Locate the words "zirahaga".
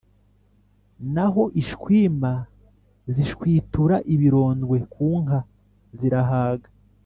5.99-6.69